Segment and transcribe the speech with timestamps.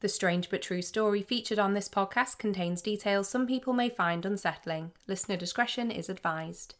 [0.00, 4.26] The strange but true story featured on this podcast contains details some people may find
[4.26, 4.92] unsettling.
[5.06, 6.74] Listener discretion is advised.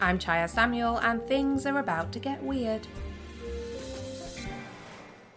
[0.00, 2.86] I'm Chyaz Samuel, and things are about to get weird.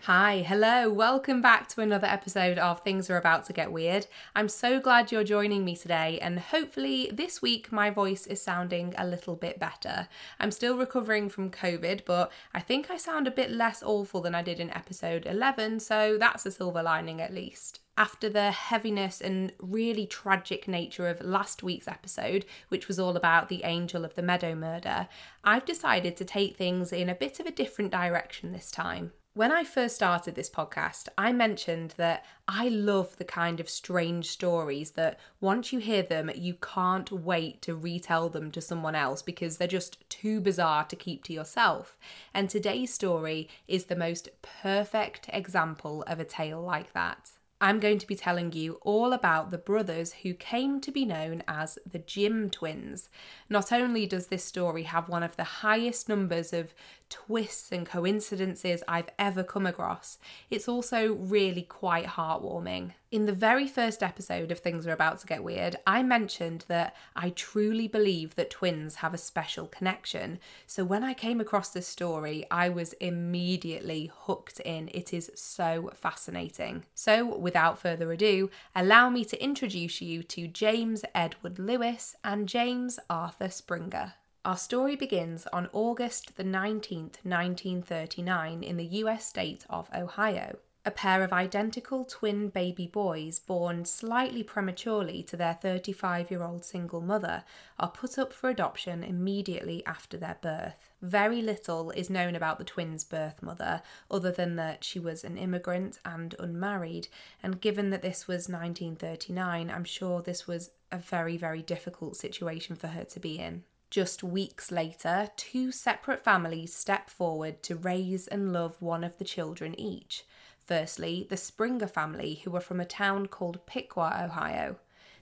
[0.08, 4.06] Hi, hello, welcome back to another episode of Things Are About to Get Weird.
[4.36, 8.94] I'm so glad you're joining me today, and hopefully, this week my voice is sounding
[8.98, 10.10] a little bit better.
[10.42, 14.36] I'm still recovering from COVID, but I think I sound a bit less awful than
[14.36, 19.22] I did in episode 11, so that's a silver lining at least after the heaviness
[19.22, 24.16] and really tragic nature of last week's episode, which was all about the Angel of
[24.16, 25.08] the Meadow murder,
[25.46, 29.12] I've decided to take things in a bit of a different direction this time.
[29.36, 34.28] When I first started this podcast, I mentioned that I love the kind of strange
[34.28, 39.24] stories that once you hear them, you can't wait to retell them to someone else
[39.24, 41.98] because they're just too bizarre to keep to yourself.
[42.32, 47.32] And today's story is the most perfect example of a tale like that.
[47.64, 51.44] I'm going to be telling you all about the brothers who came to be known
[51.48, 53.10] as the Jim twins.
[53.48, 56.74] Not only does this story have one of the highest numbers of
[57.14, 60.18] twists and coincidences I've ever come across,
[60.50, 62.94] it's also really quite heartwarming.
[63.12, 66.96] In the very first episode of Things Are About to Get Weird, I mentioned that
[67.16, 70.40] I truly believe that twins have a special connection.
[70.66, 74.90] So when I came across this story, I was immediately hooked in.
[74.92, 76.86] It is so fascinating.
[76.96, 82.98] So without further ado, allow me to introduce you to James Edward Lewis and James
[83.08, 84.16] Arthur Springer.
[84.46, 90.58] Our story begins on August the 19th, 1939, in the US state of Ohio.
[90.84, 96.66] A pair of identical twin baby boys, born slightly prematurely to their 35 year old
[96.66, 97.46] single mother,
[97.80, 100.90] are put up for adoption immediately after their birth.
[101.02, 105.38] Very little is known about the twins' birth mother, other than that she was an
[105.38, 107.08] immigrant and unmarried,
[107.42, 112.76] and given that this was 1939, I'm sure this was a very, very difficult situation
[112.76, 113.64] for her to be in.
[113.94, 119.24] Just weeks later, two separate families step forward to raise and love one of the
[119.24, 120.26] children each.
[120.66, 124.78] Firstly, the Springer family, who were from a town called Piqua, Ohio.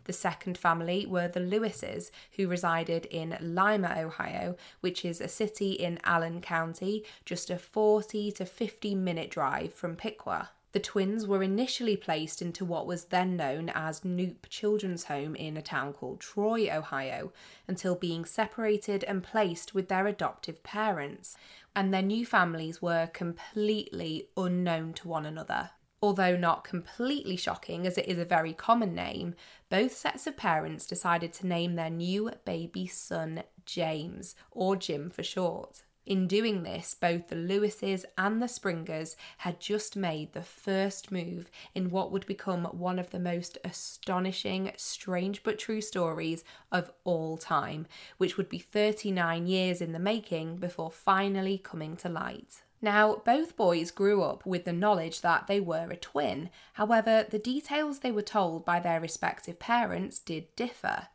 [0.05, 5.73] The second family were the Lewises, who resided in Lima, Ohio, which is a city
[5.73, 10.51] in Allen County, just a 40 to 50 minute drive from Piqua.
[10.73, 15.57] The twins were initially placed into what was then known as Knoop Children's Home in
[15.57, 17.33] a town called Troy, Ohio,
[17.67, 21.35] until being separated and placed with their adoptive parents.
[21.75, 25.71] And their new families were completely unknown to one another.
[26.01, 29.35] Although not completely shocking, as it is a very common name,
[29.69, 35.21] both sets of parents decided to name their new baby son James, or Jim for
[35.21, 35.83] short.
[36.05, 41.51] In doing this, both the Lewises and the Springers had just made the first move
[41.75, 47.37] in what would become one of the most astonishing, strange but true stories of all
[47.37, 47.85] time,
[48.17, 52.63] which would be 39 years in the making before finally coming to light.
[52.81, 56.49] Now, both boys grew up with the knowledge that they were a twin.
[56.73, 61.09] However, the details they were told by their respective parents did differ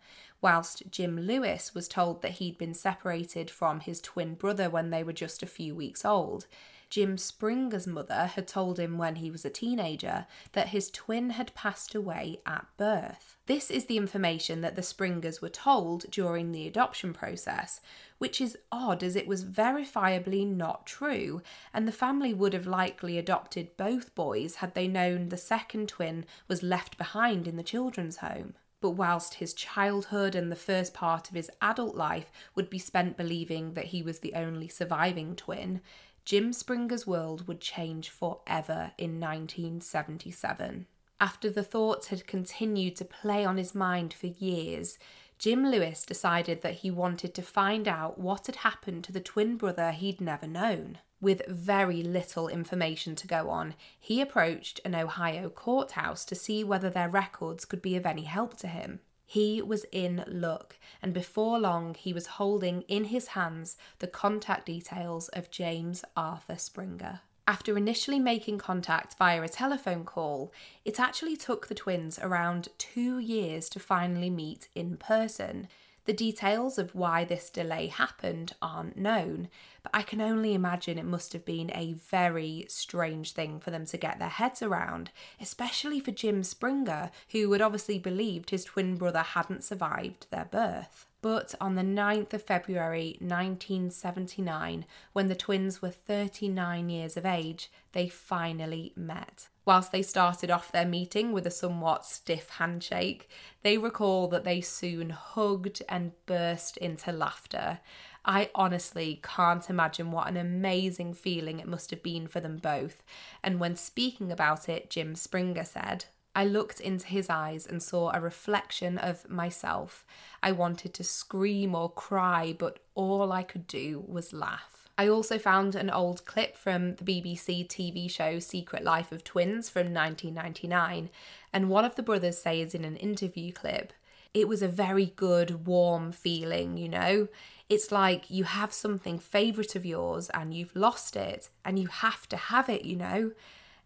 [0.47, 5.03] whilst Jim Lewis was told that he'd been separated from his twin brother when they
[5.03, 6.47] were just a few weeks old.
[6.89, 11.53] Jim Springer's mother had told him when he was a teenager that his twin had
[11.57, 13.37] passed away at birth.
[13.47, 17.81] This is the information that the Springers were told during the adoption process,
[18.19, 21.43] which is odd as it was verifiably not true,
[21.75, 26.25] and the family would have likely adopted both boys had they known the second twin
[26.47, 31.29] was left behind in the children's home but whilst his childhood and the first part
[31.29, 35.81] of his adult life would be spent believing that he was the only surviving twin,
[36.25, 40.87] Jim Springer's world would change forever in 1977.
[41.21, 44.99] After the thoughts had continued to play on his mind for years,
[45.39, 49.57] Jim Lewis decided that he wanted to find out what had happened to the twin
[49.57, 50.99] brother he'd never known.
[51.21, 56.91] With very little information to go on, he approached an Ohio courthouse to see whether
[56.91, 59.01] their records could be of any help to him.
[59.25, 64.67] He was in luck, and before long he was holding in his hands the contact
[64.67, 67.21] details of James Arthur Springer.
[67.49, 70.53] After initially making contact via a telephone call,
[70.85, 75.69] it actually took the twins around two years to finally meet in person.
[76.07, 79.49] The details of why this delay happened aren't known,
[79.87, 83.87] but I can only imagine it must have been a very strange thing for them
[83.87, 88.97] to get their heads around, especially for Jim Springer, who had obviously believed his twin
[88.97, 91.07] brother hadn't survived their birth.
[91.23, 97.71] But on the 9th of February 1979, when the twins were 39 years of age,
[97.93, 99.47] they finally met.
[99.65, 103.29] Whilst they started off their meeting with a somewhat stiff handshake,
[103.63, 107.79] they recall that they soon hugged and burst into laughter.
[108.27, 113.05] I honestly can't imagine what an amazing feeling it must have been for them both.
[113.43, 118.11] And when speaking about it, Jim Springer said, I looked into his eyes and saw
[118.13, 120.05] a reflection of myself.
[120.43, 124.89] I wanted to scream or cry, but all I could do was laugh.
[124.99, 129.71] I also found an old clip from the BBC TV show Secret Life of Twins
[129.71, 131.11] from 1999,
[131.53, 133.93] and one of the brothers says in an interview clip,
[134.37, 137.29] It was a very good, warm feeling, you know?
[137.71, 142.29] It's like you have something favourite of yours and you've lost it and you have
[142.29, 143.33] to have it, you know?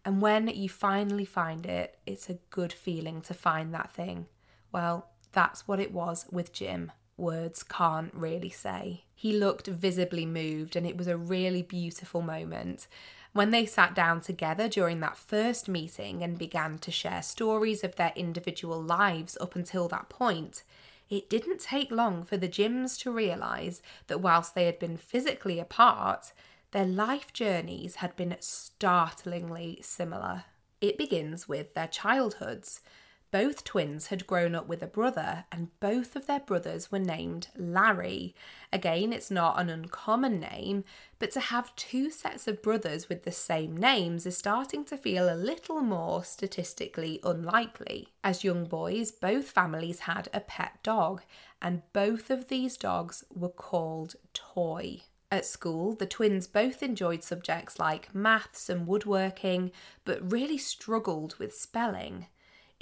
[0.03, 4.25] And when you finally find it, it's a good feeling to find that thing.
[4.73, 6.91] Well, that's what it was with Jim.
[7.15, 9.05] Words can't really say.
[9.15, 12.87] He looked visibly moved, and it was a really beautiful moment.
[13.33, 17.95] When they sat down together during that first meeting and began to share stories of
[17.95, 20.63] their individual lives up until that point,
[21.09, 25.59] it didn't take long for the Jims to realise that whilst they had been physically
[25.59, 26.33] apart,
[26.71, 30.45] their life journeys had been startlingly similar.
[30.81, 32.81] It begins with their childhoods.
[33.31, 37.47] Both twins had grown up with a brother, and both of their brothers were named
[37.55, 38.35] Larry.
[38.73, 40.83] Again, it's not an uncommon name,
[41.17, 45.33] but to have two sets of brothers with the same names is starting to feel
[45.33, 48.09] a little more statistically unlikely.
[48.21, 51.21] As young boys, both families had a pet dog,
[51.61, 55.03] and both of these dogs were called Toy.
[55.31, 59.71] At school, the twins both enjoyed subjects like maths and woodworking,
[60.03, 62.27] but really struggled with spelling.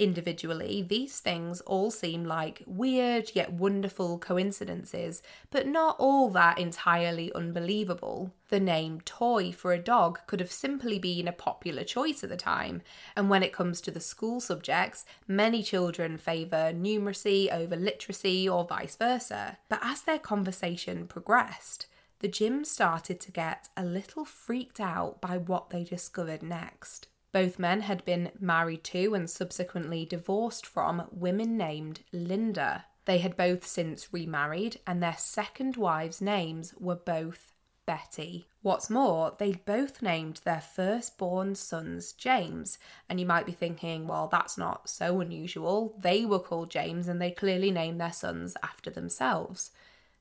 [0.00, 7.30] Individually, these things all seem like weird yet wonderful coincidences, but not all that entirely
[7.34, 8.32] unbelievable.
[8.48, 12.38] The name toy for a dog could have simply been a popular choice at the
[12.38, 12.80] time,
[13.14, 18.64] and when it comes to the school subjects, many children favour numeracy over literacy or
[18.64, 19.58] vice versa.
[19.68, 21.88] But as their conversation progressed,
[22.20, 27.08] the Jims started to get a little freaked out by what they discovered next.
[27.32, 32.86] Both men had been married to and subsequently divorced from women named Linda.
[33.04, 37.52] They had both since remarried, and their second wives' names were both
[37.86, 38.46] Betty.
[38.62, 42.78] What's more, they'd both named their firstborn sons James,
[43.08, 45.96] and you might be thinking, well, that's not so unusual.
[45.98, 49.70] They were called James and they clearly named their sons after themselves.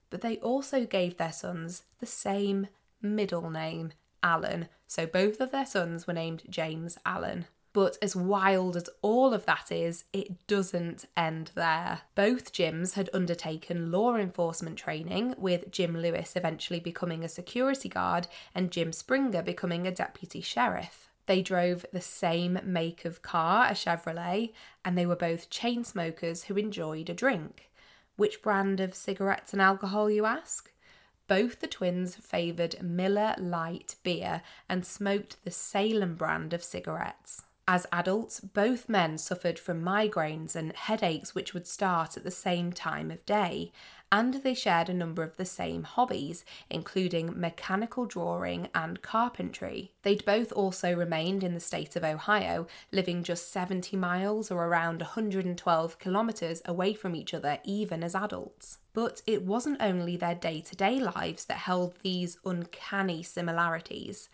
[0.10, 2.70] But they also gave their sons the same
[3.02, 3.92] middle name,
[4.24, 7.46] Allen, so both of their sons were named James Allen.
[7.74, 12.02] But as wild as all of that is, it doesn't end there.
[12.16, 18.28] Both Jims had undertaken law enforcement training, with Jim Lewis eventually becoming a security guard
[18.56, 21.08] and Jim Springer becoming a deputy sheriff.
[21.28, 24.52] They drove the same make of car, a Chevrolet,
[24.84, 27.70] and they were both chain smokers who enjoyed a drink.
[28.16, 30.72] Which brand of cigarettes and alcohol, you ask?
[31.30, 37.44] Both the twins favoured Miller Lite beer and smoked the Salem brand of cigarettes.
[37.68, 42.74] As adults, both men suffered from migraines and headaches which would start at the same
[42.74, 43.72] time of day,
[44.12, 49.92] and they shared a number of the same hobbies, including mechanical drawing and carpentry.
[50.04, 55.02] They'd both also remained in the state of Ohio, living just 70 miles or around
[55.02, 58.80] 112 kilometres away from each other, even as adults.
[58.94, 64.30] But it wasn't only their day to day lives that held these uncanny similarities.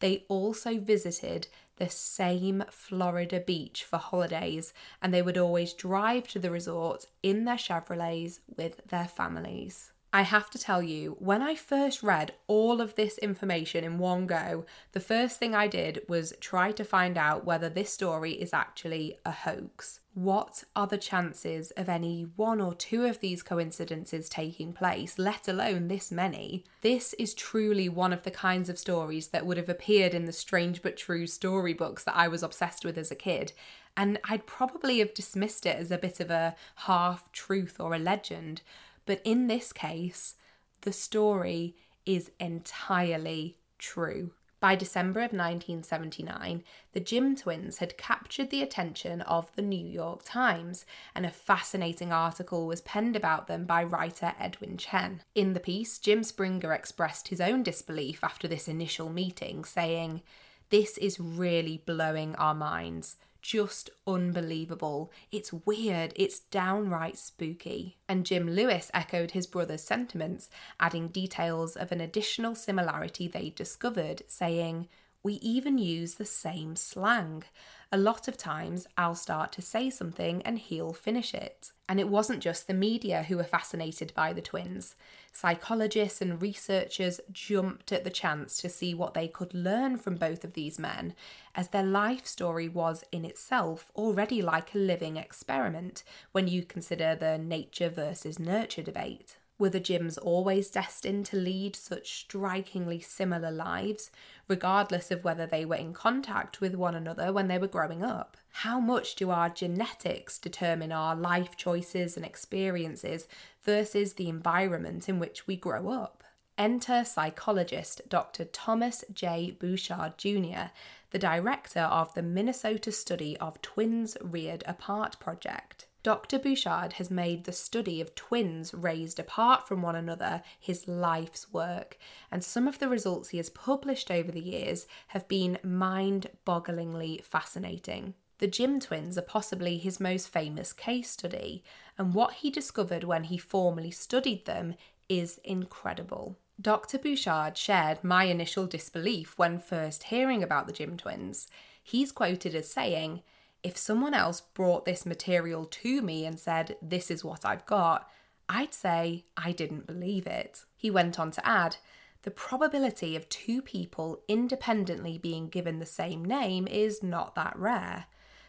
[0.00, 6.38] They also visited the same Florida beach for holidays, and they would always drive to
[6.38, 9.89] the resort in their Chevrolets with their families.
[10.12, 14.26] I have to tell you, when I first read all of this information in one
[14.26, 18.52] go, the first thing I did was try to find out whether this story is
[18.52, 20.00] actually a hoax.
[20.14, 25.46] What are the chances of any one or two of these coincidences taking place, let
[25.46, 26.64] alone this many?
[26.80, 30.32] This is truly one of the kinds of stories that would have appeared in the
[30.32, 33.52] Strange But True storybooks that I was obsessed with as a kid,
[33.96, 37.98] and I'd probably have dismissed it as a bit of a half truth or a
[37.98, 38.62] legend.
[39.06, 40.36] But in this case,
[40.82, 41.76] the story
[42.06, 44.32] is entirely true.
[44.60, 50.20] By December of 1979, the Jim twins had captured the attention of the New York
[50.22, 55.22] Times, and a fascinating article was penned about them by writer Edwin Chen.
[55.34, 60.20] In the piece, Jim Springer expressed his own disbelief after this initial meeting, saying,
[60.68, 63.16] This is really blowing our minds.
[63.40, 65.10] Just unbelievable.
[65.30, 67.98] It's weird, it's downright spooky.
[68.08, 74.22] And Jim Lewis echoed his brother's sentiments, adding details of an additional similarity they discovered,
[74.26, 74.88] saying,
[75.22, 77.44] We even use the same slang
[77.92, 81.72] a lot of times I'll start to say something and he'll finish it.
[81.88, 84.94] And it wasn't just the media who were fascinated by the twins.
[85.32, 90.44] Psychologists and researchers jumped at the chance to see what they could learn from both
[90.44, 91.14] of these men,
[91.56, 97.16] as their life story was in itself already like a living experiment when you consider
[97.16, 99.36] the nature versus nurture debate.
[99.60, 104.10] Were the Jims always destined to lead such strikingly similar lives,
[104.48, 108.38] regardless of whether they were in contact with one another when they were growing up?
[108.52, 113.28] How much do our genetics determine our life choices and experiences
[113.62, 116.24] versus the environment in which we grow up?
[116.56, 118.46] Enter psychologist Dr.
[118.46, 119.50] Thomas J.
[119.50, 120.70] Bouchard Jr.,
[121.10, 125.84] the director of the Minnesota study of Twins Reared Apart project.
[126.02, 126.38] Dr.
[126.38, 131.98] Bouchard has made the study of twins raised apart from one another his life's work,
[132.30, 137.22] and some of the results he has published over the years have been mind bogglingly
[137.22, 138.14] fascinating.
[138.38, 141.62] The Jim twins are possibly his most famous case study,
[141.98, 144.76] and what he discovered when he formally studied them
[145.10, 146.38] is incredible.
[146.58, 146.98] Dr.
[146.98, 151.48] Bouchard shared my initial disbelief when first hearing about the Jim twins.
[151.82, 153.22] He's quoted as saying,
[153.62, 158.08] if someone else brought this material to me and said, This is what I've got,
[158.48, 160.64] I'd say I didn't believe it.
[160.76, 161.76] He went on to add,
[162.22, 168.06] the probability of two people independently being given the same name is not that rare.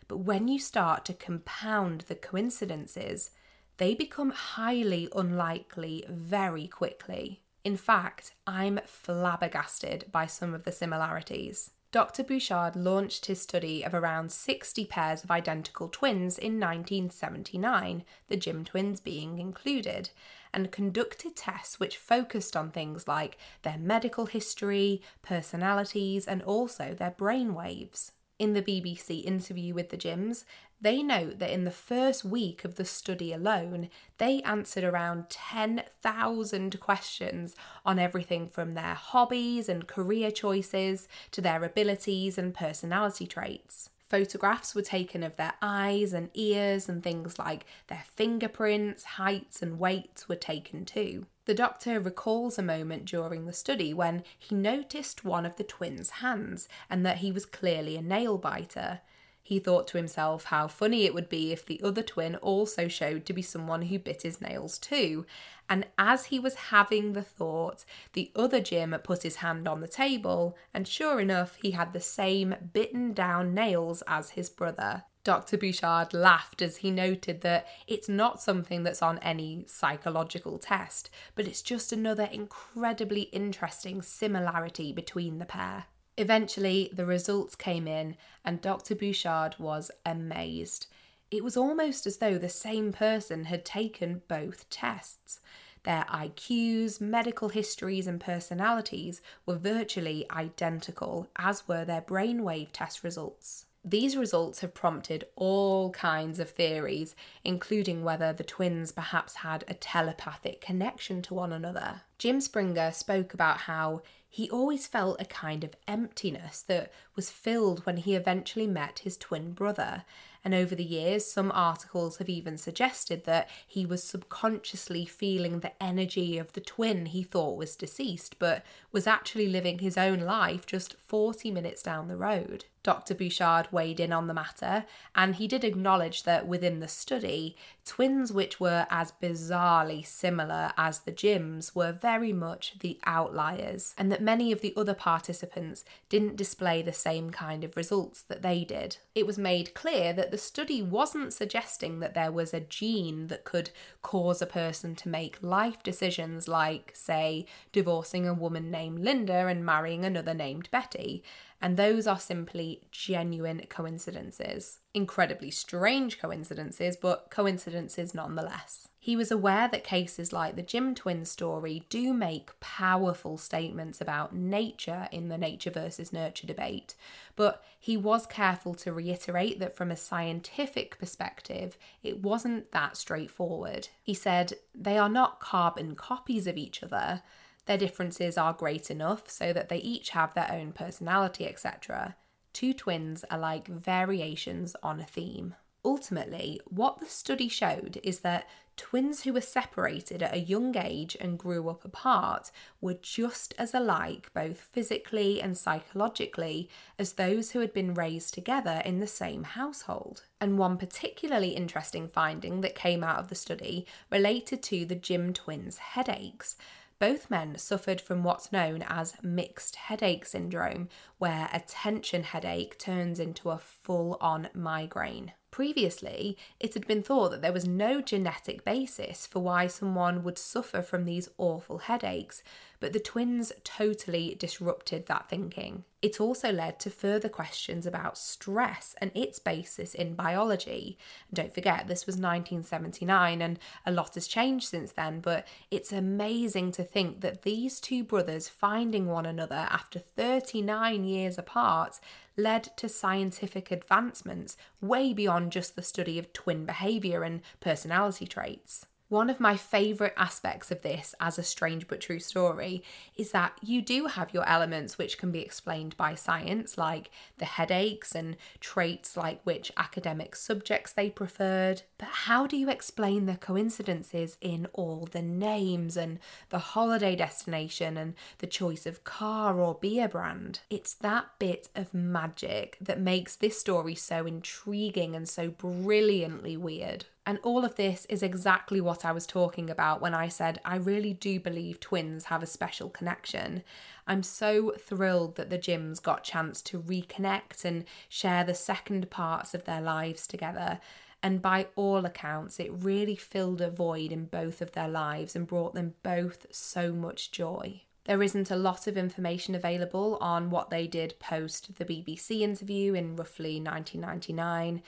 [0.07, 3.31] But when you start to compound the coincidences,
[3.77, 7.43] they become highly unlikely very quickly.
[7.63, 11.71] In fact, I'm flabbergasted by some of the similarities.
[11.91, 12.23] Dr.
[12.23, 18.63] Bouchard launched his study of around 60 pairs of identical twins in 1979, the Jim
[18.63, 20.09] twins being included,
[20.53, 27.11] and conducted tests which focused on things like their medical history, personalities, and also their
[27.11, 28.13] brain waves.
[28.41, 30.45] In the BBC interview with the Jims,
[30.81, 36.79] they note that in the first week of the study alone, they answered around 10,000
[36.79, 37.55] questions
[37.85, 43.91] on everything from their hobbies and career choices to their abilities and personality traits.
[44.09, 49.77] Photographs were taken of their eyes and ears, and things like their fingerprints, heights, and
[49.77, 51.27] weights were taken too.
[51.45, 56.09] The doctor recalls a moment during the study when he noticed one of the twins'
[56.09, 59.01] hands and that he was clearly a nail biter.
[59.43, 63.25] He thought to himself how funny it would be if the other twin also showed
[63.25, 65.25] to be someone who bit his nails too.
[65.67, 67.83] And as he was having the thought,
[68.13, 71.99] the other Jim put his hand on the table, and sure enough, he had the
[71.99, 75.05] same bitten down nails as his brother.
[75.23, 75.57] Dr.
[75.57, 81.45] Bouchard laughed as he noted that it's not something that's on any psychological test, but
[81.45, 85.85] it's just another incredibly interesting similarity between the pair.
[86.17, 88.95] Eventually, the results came in, and Dr.
[88.95, 90.87] Bouchard was amazed.
[91.29, 95.39] It was almost as though the same person had taken both tests.
[95.83, 103.65] Their IQs, medical histories, and personalities were virtually identical, as were their brainwave test results.
[103.83, 109.73] These results have prompted all kinds of theories, including whether the twins perhaps had a
[109.73, 112.01] telepathic connection to one another.
[112.19, 117.85] Jim Springer spoke about how he always felt a kind of emptiness that was filled
[117.85, 120.05] when he eventually met his twin brother,
[120.45, 125.83] and over the years, some articles have even suggested that he was subconsciously feeling the
[125.83, 130.67] energy of the twin he thought was deceased, but was actually living his own life
[130.67, 132.65] just 40 minutes down the road.
[132.83, 133.13] Dr.
[133.13, 138.31] Bouchard weighed in on the matter, and he did acknowledge that within the study, twins
[138.33, 144.21] which were as bizarrely similar as the Jims were very much the outliers, and that
[144.21, 148.97] many of the other participants didn't display the same kind of results that they did.
[149.13, 153.43] It was made clear that the study wasn't suggesting that there was a gene that
[153.43, 153.69] could
[154.01, 159.65] cause a person to make life decisions like, say, divorcing a woman named Linda and
[159.65, 161.23] marrying another named Betty
[161.61, 164.79] and those are simply genuine coincidences.
[164.93, 168.87] Incredibly strange coincidences, but coincidences nonetheless.
[169.03, 174.35] He was aware that cases like the Jim twin story do make powerful statements about
[174.35, 176.93] nature in the nature versus nurture debate,
[177.35, 183.87] but he was careful to reiterate that from a scientific perspective, it wasn't that straightforward.
[184.03, 187.23] He said, They are not carbon copies of each other
[187.65, 192.15] their differences are great enough so that they each have their own personality, etc.
[192.53, 195.55] Two twins are like variations on a theme.
[195.83, 201.17] Ultimately, what the study showed is that twins who were separated at a young age
[201.19, 207.59] and grew up apart were just as alike, both physically and psychologically, as those who
[207.59, 210.23] had been raised together in the same household.
[210.39, 215.33] And one particularly interesting finding that came out of the study related to the Jim
[215.33, 216.57] twins' headaches.
[217.01, 223.19] Both men suffered from what's known as mixed headache syndrome, where a tension headache turns
[223.19, 225.33] into a full on migraine.
[225.51, 230.37] Previously, it had been thought that there was no genetic basis for why someone would
[230.37, 232.41] suffer from these awful headaches,
[232.79, 235.83] but the twins totally disrupted that thinking.
[236.01, 240.97] It also led to further questions about stress and its basis in biology.
[241.29, 245.91] And don't forget, this was 1979 and a lot has changed since then, but it's
[245.91, 251.99] amazing to think that these two brothers finding one another after 39 years apart
[252.37, 258.85] led to scientific advancements way beyond just the study of twin behaviour and personality traits.
[259.11, 262.81] One of my favourite aspects of this as a strange but true story
[263.17, 267.43] is that you do have your elements which can be explained by science, like the
[267.43, 271.81] headaches and traits like which academic subjects they preferred.
[271.97, 277.97] But how do you explain the coincidences in all the names and the holiday destination
[277.97, 280.61] and the choice of car or beer brand?
[280.69, 287.07] It's that bit of magic that makes this story so intriguing and so brilliantly weird.
[287.25, 290.77] And all of this is exactly what I was talking about when I said I
[290.77, 293.63] really do believe twins have a special connection.
[294.07, 299.53] I'm so thrilled that the Jims got chance to reconnect and share the second parts
[299.53, 300.79] of their lives together.
[301.21, 305.45] And by all accounts, it really filled a void in both of their lives and
[305.45, 307.83] brought them both so much joy.
[308.05, 312.95] There isn't a lot of information available on what they did post the BBC interview
[312.95, 314.81] in roughly 1999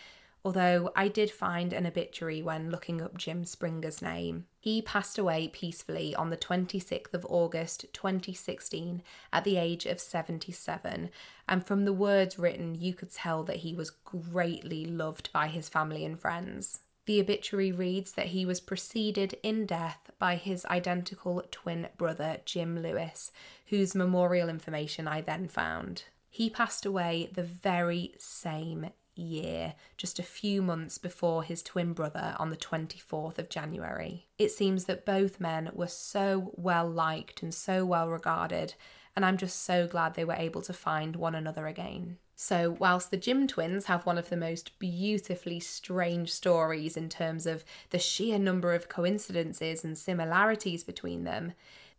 [0.45, 4.45] although I did find an obituary when looking up Jim Springer's name.
[4.59, 11.09] He passed away peacefully on the 26th of August 2016 at the age of 77,
[11.47, 15.69] and from the words written, you could tell that he was greatly loved by his
[15.69, 16.81] family and friends.
[17.05, 22.81] The obituary reads that he was preceded in death by his identical twin brother, Jim
[22.81, 23.31] Lewis,
[23.67, 26.03] whose memorial information I then found.
[26.29, 32.35] He passed away the very same year, just a few months before his twin brother
[32.39, 34.27] on the 24th of January.
[34.37, 38.75] It seems that both men were so well liked and so well regarded,
[39.15, 42.17] and I'm just so glad they were able to find one another again.
[42.35, 47.45] So, whilst the Jim twins have one of the most beautifully strange stories in terms
[47.45, 51.53] of the sheer number of coincidences and similarities between them,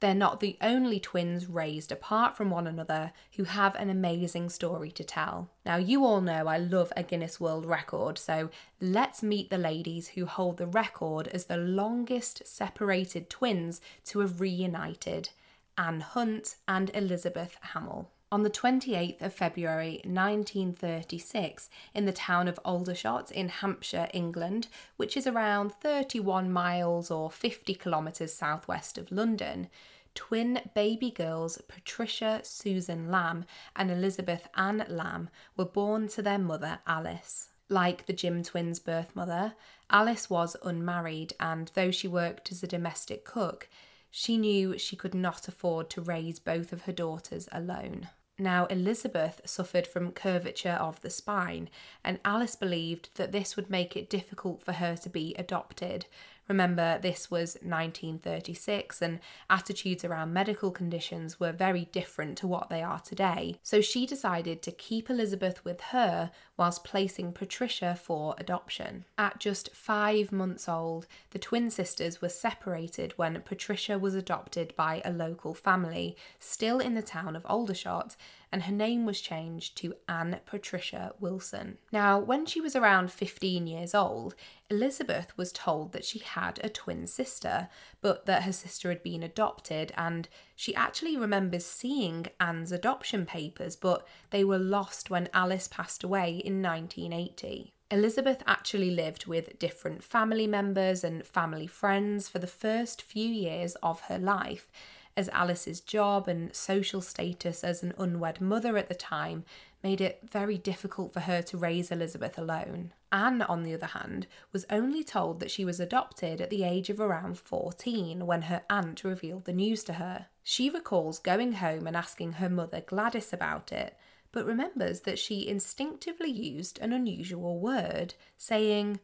[0.05, 4.90] they're not the only twins raised apart from one another who have an amazing story
[4.90, 5.49] to tell.
[5.64, 8.51] Now, you all know I love a Guinness World Record, so
[8.83, 14.43] let's meet the ladies who hold the record as the longest separated twins to have
[14.43, 15.31] reunited
[15.79, 18.11] Anne Hunt and Elizabeth Hamill.
[18.31, 25.17] On the 28th of February 1936, in the town of Aldershot in Hampshire, England, which
[25.17, 29.69] is around 31 miles or 50 kilometres southwest of London,
[30.14, 33.44] twin baby girls Patricia Susan Lamb
[33.77, 37.50] and Elizabeth Ann Lamb were born to their mother Alice.
[37.68, 39.55] Like the Jim twins' birth mother,
[39.90, 43.68] Alice was unmarried, and though she worked as a domestic cook,
[44.11, 48.09] she knew she could not afford to raise both of her daughters alone.
[48.38, 51.70] Now, Elizabeth suffered from curvature of the spine,
[52.03, 56.07] and Alice believed that this would make it difficult for her to be adopted,
[56.49, 62.83] Remember, this was 1936 and attitudes around medical conditions were very different to what they
[62.83, 63.57] are today.
[63.63, 69.05] So she decided to keep Elizabeth with her whilst placing Patricia for adoption.
[69.17, 75.03] At just five months old, the twin sisters were separated when Patricia was adopted by
[75.05, 78.17] a local family, still in the town of Aldershot,
[78.55, 81.77] and her name was changed to Anne Patricia Wilson.
[81.90, 84.37] Now, when she was around 15 years old,
[84.71, 87.69] Elizabeth was told that she had a twin sister,
[88.01, 93.75] but that her sister had been adopted, and she actually remembers seeing Anne's adoption papers,
[93.75, 97.73] but they were lost when Alice passed away in 1980.
[97.90, 103.75] Elizabeth actually lived with different family members and family friends for the first few years
[103.83, 104.71] of her life,
[105.16, 109.44] as Alice's job and social status as an unwed mother at the time
[109.83, 112.92] made it very difficult for her to raise Elizabeth alone.
[113.12, 116.90] Anne, on the other hand, was only told that she was adopted at the age
[116.90, 120.27] of around 14 when her aunt revealed the news to her.
[120.42, 123.96] She recalls going home and asking her mother Gladys about it,
[124.33, 128.98] but remembers that she instinctively used an unusual word, saying,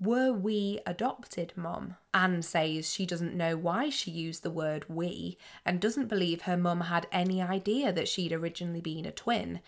[0.00, 1.96] were we adopted, Mum?
[2.14, 6.56] Anne says she doesn't know why she used the word we and doesn't believe her
[6.56, 9.60] mum had any idea that she'd originally been a twin.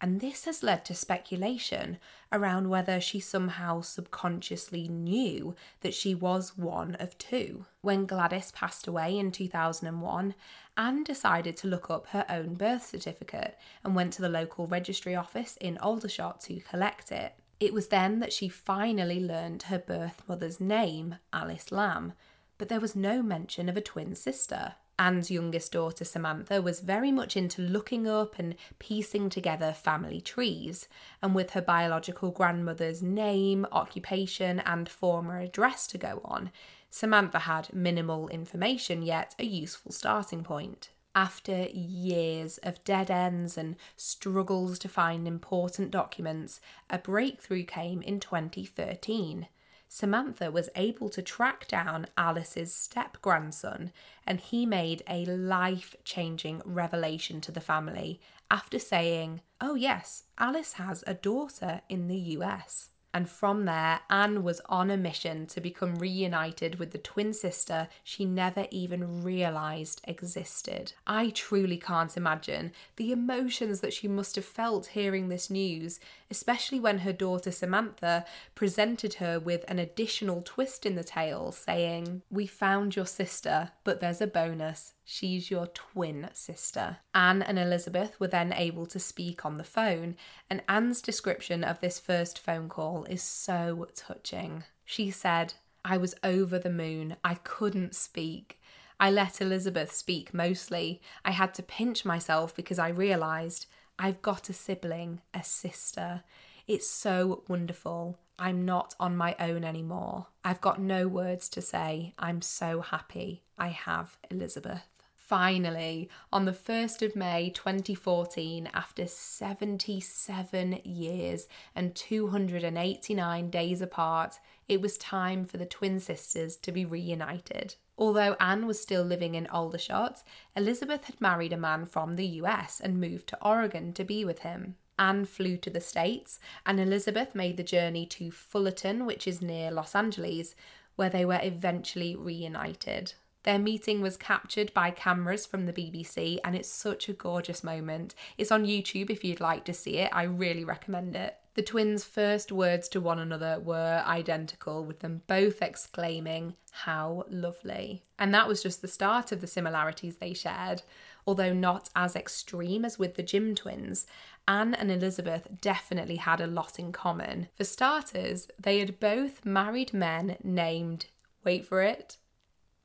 [0.00, 1.98] And this has led to speculation
[2.30, 7.66] around whether she somehow subconsciously knew that she was one of two.
[7.80, 10.34] When Gladys passed away in 2001,
[10.76, 15.16] Anne decided to look up her own birth certificate and went to the local registry
[15.16, 17.34] office in Aldershot to collect it.
[17.60, 22.12] It was then that she finally learned her birth mother's name, Alice Lamb,
[22.56, 24.74] but there was no mention of a twin sister.
[24.96, 30.88] Anne's youngest daughter, Samantha, was very much into looking up and piecing together family trees,
[31.22, 36.50] and with her biological grandmother's name, occupation, and former address to go on,
[36.90, 43.74] Samantha had minimal information yet a useful starting point after years of dead ends and
[43.96, 49.48] struggles to find important documents, a breakthrough came in 2013.
[49.88, 53.90] Samantha was able to track down Alice's step grandson,
[54.24, 60.74] and he made a life changing revelation to the family after saying, Oh, yes, Alice
[60.74, 62.90] has a daughter in the US.
[63.14, 67.88] And from there, Anne was on a mission to become reunited with the twin sister
[68.04, 70.92] she never even realised existed.
[71.06, 76.80] I truly can't imagine the emotions that she must have felt hearing this news, especially
[76.80, 82.46] when her daughter Samantha presented her with an additional twist in the tale, saying, We
[82.46, 84.92] found your sister, but there's a bonus.
[85.10, 86.98] She's your twin sister.
[87.14, 90.16] Anne and Elizabeth were then able to speak on the phone,
[90.50, 94.64] and Anne's description of this first phone call is so touching.
[94.84, 97.16] She said, I was over the moon.
[97.24, 98.60] I couldn't speak.
[99.00, 101.00] I let Elizabeth speak mostly.
[101.24, 103.66] I had to pinch myself because I realised
[103.98, 106.22] I've got a sibling, a sister.
[106.66, 108.18] It's so wonderful.
[108.38, 110.26] I'm not on my own anymore.
[110.44, 112.14] I've got no words to say.
[112.18, 114.86] I'm so happy I have Elizabeth
[115.28, 124.80] finally, on the 1st of May 2014, after 77 years and 289 days apart, it
[124.80, 127.74] was time for the twin sisters to be reunited.
[127.98, 130.22] Although Anne was still living in Aldershot,
[130.56, 134.38] Elizabeth had married a man from the US and moved to Oregon to be with
[134.40, 134.76] him.
[134.98, 139.70] Anne flew to the States, and Elizabeth made the journey to Fullerton, which is near
[139.70, 140.54] Los Angeles,
[140.96, 143.12] where they were eventually reunited.
[143.48, 148.14] Their meeting was captured by cameras from the BBC, and it's such a gorgeous moment.
[148.36, 151.38] It's on YouTube if you'd like to see it, I really recommend it.
[151.54, 158.04] The twins' first words to one another were identical, with them both exclaiming, How lovely.
[158.18, 160.82] And that was just the start of the similarities they shared.
[161.26, 164.06] Although not as extreme as with the Jim twins,
[164.46, 167.48] Anne and Elizabeth definitely had a lot in common.
[167.56, 171.06] For starters, they had both married men named,
[171.44, 172.18] wait for it,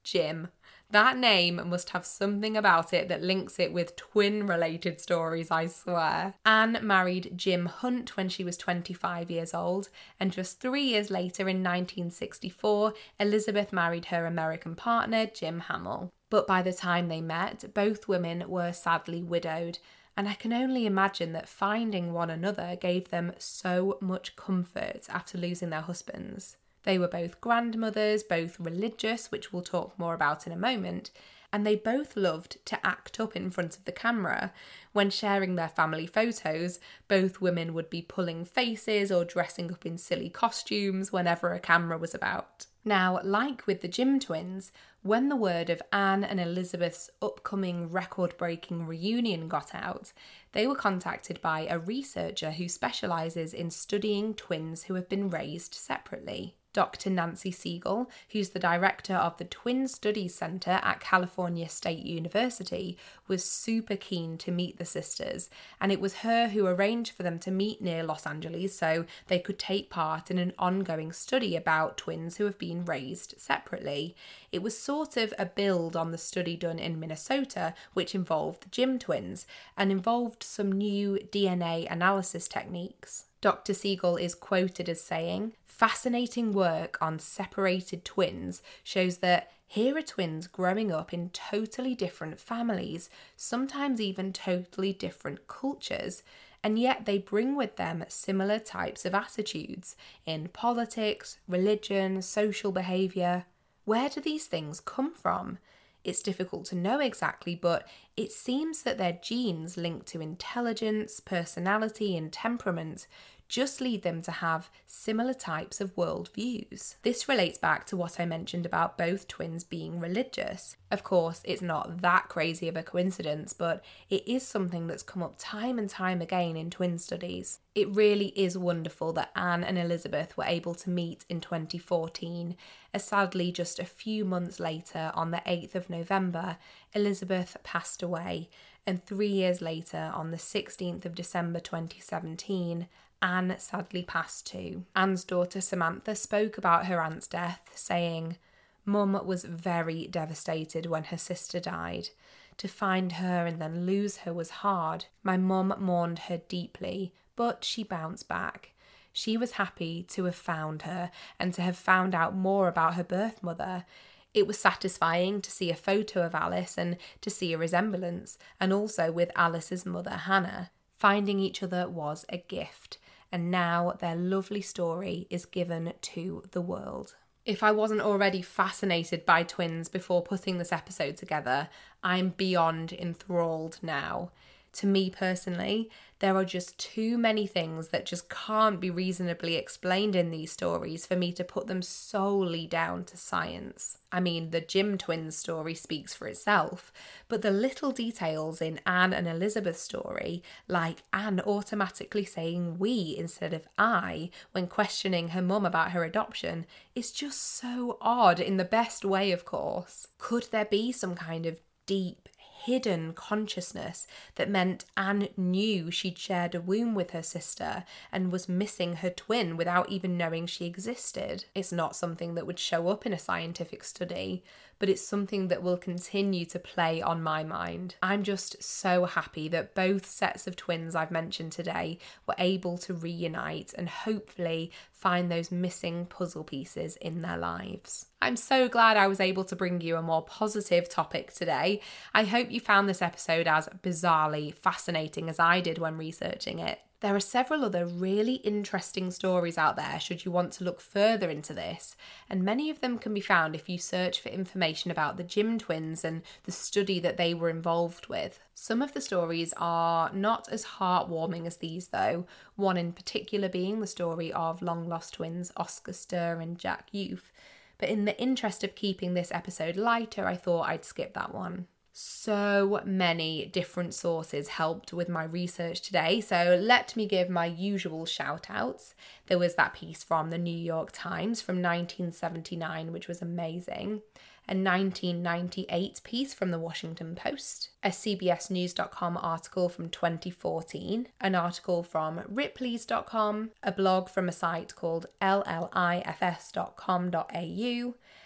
[0.03, 0.49] Jim.
[0.93, 5.65] That name must have something about it that links it with twin related stories, I
[5.65, 6.35] swear.
[6.45, 9.89] Anne married Jim Hunt when she was 25 years old,
[10.19, 16.11] and just three years later, in 1964, Elizabeth married her American partner, Jim Hamill.
[16.29, 19.79] But by the time they met, both women were sadly widowed,
[20.15, 25.39] and I can only imagine that finding one another gave them so much comfort after
[25.39, 26.57] losing their husbands.
[26.83, 31.11] They were both grandmothers, both religious, which we'll talk more about in a moment,
[31.53, 34.51] and they both loved to act up in front of the camera.
[34.91, 39.97] When sharing their family photos, both women would be pulling faces or dressing up in
[39.97, 42.65] silly costumes whenever a camera was about.
[42.83, 44.71] Now, like with the Jim twins,
[45.03, 50.11] when the word of Anne and Elizabeth's upcoming record breaking reunion got out,
[50.51, 55.75] they were contacted by a researcher who specialises in studying twins who have been raised
[55.75, 56.55] separately.
[56.73, 57.11] Dr.
[57.11, 63.45] Nancy Segal, who's the director of the Twin Studies Center at California State University, was
[63.45, 67.51] super keen to meet the sisters, and it was her who arranged for them to
[67.51, 72.37] meet near Los Angeles so they could take part in an ongoing study about twins
[72.37, 74.15] who have been raised separately.
[74.51, 78.69] It was sort of a build on the study done in Minnesota, which involved the
[78.69, 79.45] Jim twins
[79.77, 83.25] and involved some new DNA analysis techniques.
[83.41, 83.73] Dr.
[83.73, 90.45] Segal is quoted as saying, Fascinating work on separated twins shows that here are twins
[90.45, 96.21] growing up in totally different families, sometimes even totally different cultures,
[96.63, 99.95] and yet they bring with them similar types of attitudes
[100.27, 103.45] in politics, religion, social behaviour.
[103.83, 105.57] Where do these things come from?
[106.03, 112.15] It's difficult to know exactly, but it seems that their genes linked to intelligence, personality,
[112.15, 113.07] and temperament
[113.47, 116.95] just lead them to have similar types of worldviews.
[117.03, 120.75] This relates back to what I mentioned about both twins being religious.
[120.89, 125.23] Of course, it's not that crazy of a coincidence, but it is something that's come
[125.23, 127.59] up time and time again in twin studies.
[127.75, 132.55] It really is wonderful that Anne and Elizabeth were able to meet in 2014,
[132.93, 136.57] as sadly, just a few months later, on the 8th of November,
[136.93, 138.49] Elizabeth passed away,
[138.85, 142.87] and three years later, on the 16th of December 2017,
[143.23, 144.83] Anne sadly passed too.
[144.97, 148.35] Anne's daughter Samantha spoke about her aunt's death, saying,
[148.83, 152.09] Mum was very devastated when her sister died.
[152.57, 155.05] To find her and then lose her was hard.
[155.23, 158.73] My mum mourned her deeply, but she bounced back.
[159.13, 161.09] She was happy to have found her
[161.39, 163.85] and to have found out more about her birth mother.
[164.33, 168.73] It was satisfying to see a photo of Alice and to see a resemblance, and
[168.73, 170.71] also with Alice's mother Hannah.
[170.97, 172.97] Finding each other was a gift
[173.33, 177.15] and now their lovely story is given to the world.
[177.45, 181.67] If I wasn't already fascinated by twins before putting this episode together,
[182.03, 184.31] I'm beyond enthralled now.
[184.73, 190.15] To me personally, there are just too many things that just can't be reasonably explained
[190.15, 193.99] in these stories for me to put them solely down to science.
[194.11, 196.91] I mean, the Jim twins story speaks for itself,
[197.27, 203.53] but the little details in Anne and Elizabeth's story, like Anne automatically saying we instead
[203.53, 208.65] of I when questioning her mum about her adoption, is just so odd in the
[208.65, 210.07] best way, of course.
[210.17, 212.29] Could there be some kind of deep
[212.63, 218.47] hidden consciousness that meant Anne knew she'd shared a womb with her sister and was
[218.47, 221.45] missing her twin without even knowing she existed.
[221.53, 224.43] It's not something that would show up in a scientific study,
[224.79, 227.95] but it's something that will continue to play on my mind.
[228.01, 232.93] I'm just so happy that both sets of twins I've mentioned today were able to
[232.93, 234.71] reunite and hopefully
[235.03, 238.05] find those missing puzzle pieces in their lives.
[238.21, 241.81] I'm so glad I was able to bring you a more positive topic today.
[242.13, 246.79] I hope you found this episode as bizarrely fascinating as I did when researching it.
[247.03, 251.29] There are several other really interesting stories out there should you want to look further
[251.29, 251.97] into this,
[252.29, 255.59] and many of them can be found if you search for information about the Jim
[255.59, 258.39] twins and the study that they were involved with.
[258.55, 263.81] Some of the stories are not as heartwarming as these, though, one in particular being
[263.81, 267.33] the story of long lost twins Oskar Stohr and Jack Yufe.
[267.79, 271.67] But in the interest of keeping this episode lighter, I thought I'd skip that one
[271.95, 276.19] so many different sources helped with my research today.
[276.21, 278.95] So let me give my usual shout outs.
[279.27, 284.01] There was that piece from the New York Times from 1979, which was amazing.
[284.49, 292.21] A 1998 piece from the Washington Post, a CBSNews.com article from 2014, an article from
[292.27, 295.93] Ripley's.com, a blog from a site called llifs.com.au,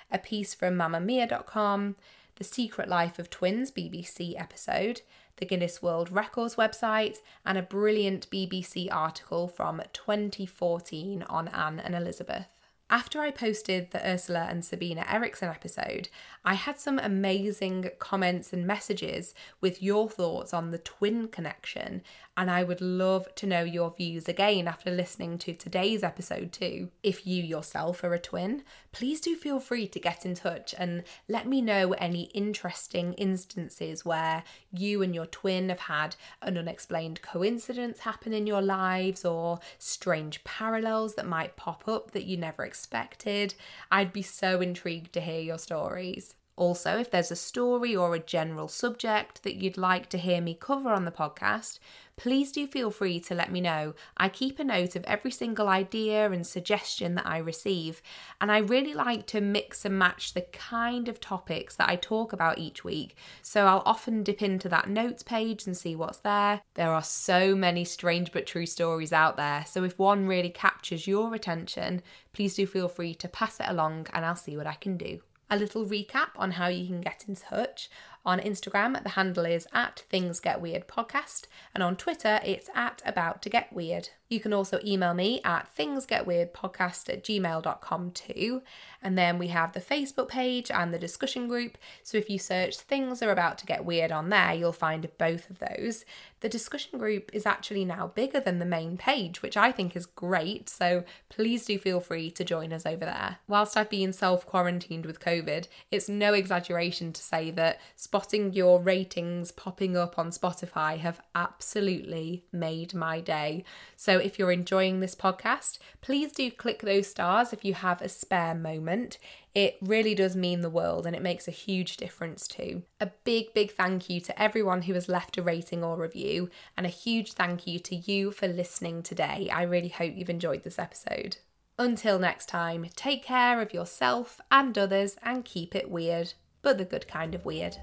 [0.09, 1.95] a piece from mamamia.com,
[2.37, 5.01] the Secret Life of Twins BBC episode,
[5.37, 11.95] the Guinness World Records website, and a brilliant BBC article from 2014 on Anne and
[11.95, 12.47] Elizabeth.
[12.89, 16.07] After I posted the Ursula and Sabina Eriksson episode,
[16.45, 22.01] I had some amazing comments and messages with your thoughts on the twin connection,
[22.37, 26.89] and I would love to know your views again after listening to today's episode too.
[27.01, 31.03] If you yourself are a twin, please do feel free to get in touch and
[31.27, 37.23] let me know any interesting instances where you and your twin have had an unexplained
[37.23, 42.63] coincidence happen in your lives or strange parallels that might pop up that you never
[42.63, 43.55] expected.
[43.91, 46.35] I'd be so intrigued to hear your stories.
[46.57, 50.57] Also, if there's a story or a general subject that you'd like to hear me
[50.59, 51.77] cover on the podcast,
[52.17, 53.93] please do feel free to let me know.
[54.17, 58.01] I keep a note of every single idea and suggestion that I receive,
[58.41, 62.33] and I really like to mix and match the kind of topics that I talk
[62.33, 63.15] about each week.
[63.41, 66.61] So I'll often dip into that notes page and see what's there.
[66.73, 71.07] There are so many strange but true stories out there, so if one really captures
[71.07, 72.01] your attention,
[72.33, 75.21] please do feel free to pass it along and I'll see what I can do
[75.49, 77.89] a little recap on how you can get in touch.
[78.27, 83.01] On Instagram, the handle is at Things Get Weird Podcast, and on Twitter, it's at
[83.05, 84.09] About to Get Weird.
[84.29, 88.61] You can also email me at thingsgetweirdpodcast at gmail.com too.
[89.01, 91.77] And then we have the Facebook page and the discussion group.
[92.03, 95.49] So if you search Things Are About to Get Weird on there, you'll find both
[95.49, 96.03] of those.
[96.41, 100.05] The discussion group is actually now bigger than the main page, which I think is
[100.05, 103.37] great, so please do feel free to join us over there.
[103.47, 107.79] Whilst I've been self quarantined with COVID, it's no exaggeration to say that
[108.17, 113.63] spotting your ratings popping up on Spotify have absolutely made my day.
[113.95, 118.09] So if you're enjoying this podcast, please do click those stars if you have a
[118.09, 119.19] spare moment.
[119.53, 122.81] It really does mean the world and it makes a huge difference too.
[122.99, 126.87] A big, big thank you to everyone who has left a rating or review, and
[126.87, 129.47] a huge thank you to you for listening today.
[129.53, 131.37] I really hope you've enjoyed this episode.
[131.77, 136.85] Until next time, take care of yourself and others and keep it weird, but the
[136.85, 137.77] good kind of weird.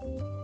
[0.00, 0.39] Thank you.